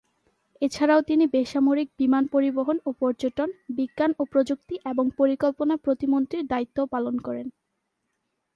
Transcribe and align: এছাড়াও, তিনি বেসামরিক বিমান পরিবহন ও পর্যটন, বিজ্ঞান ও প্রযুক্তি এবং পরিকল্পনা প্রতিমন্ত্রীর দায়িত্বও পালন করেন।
এছাড়াও, 0.61 1.01
তিনি 1.01 1.23
বেসামরিক 1.27 1.89
বিমান 1.97 2.23
পরিবহন 2.27 2.77
ও 2.85 2.89
পর্যটন, 2.99 3.49
বিজ্ঞান 3.69 4.11
ও 4.19 4.23
প্রযুক্তি 4.25 4.75
এবং 4.85 5.05
পরিকল্পনা 5.17 5.75
প্রতিমন্ত্রীর 5.77 6.45
দায়িত্বও 6.45 6.85
পালন 6.85 7.15
করেন। 7.19 7.47